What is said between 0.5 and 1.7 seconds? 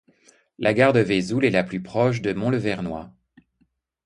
La gare de Vesoul est la